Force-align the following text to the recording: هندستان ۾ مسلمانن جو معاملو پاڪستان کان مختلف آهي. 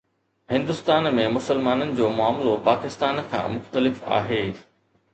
هندستان 0.53 1.09
۾ 1.19 1.25
مسلمانن 1.35 1.93
جو 2.01 2.09
معاملو 2.21 2.57
پاڪستان 2.71 3.23
کان 3.35 3.49
مختلف 3.61 4.05
آهي. 4.21 4.45